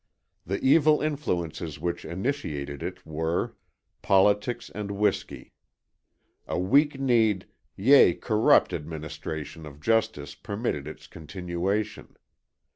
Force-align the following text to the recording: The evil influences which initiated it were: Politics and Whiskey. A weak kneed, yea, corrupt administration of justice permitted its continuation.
The 0.47 0.59
evil 0.61 0.99
influences 0.99 1.79
which 1.79 2.05
initiated 2.05 2.81
it 2.81 3.05
were: 3.05 3.55
Politics 4.01 4.71
and 4.73 4.89
Whiskey. 4.89 5.53
A 6.47 6.57
weak 6.57 6.99
kneed, 6.99 7.45
yea, 7.75 8.15
corrupt 8.15 8.73
administration 8.73 9.63
of 9.67 9.79
justice 9.79 10.33
permitted 10.33 10.87
its 10.87 11.05
continuation. 11.05 12.17